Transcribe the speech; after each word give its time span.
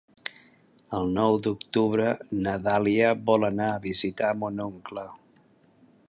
El 0.99 1.11
nou 1.17 1.35
d'octubre 1.47 2.07
na 2.47 2.55
Dàlia 2.69 3.13
vol 3.31 3.45
anar 3.53 3.67
a 3.75 3.79
visitar 3.87 4.33
mon 4.45 4.65
oncle. 4.65 5.05